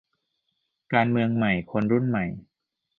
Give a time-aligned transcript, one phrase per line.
[0.93, 2.25] การเมืองใหม่คนรุ่นใหม่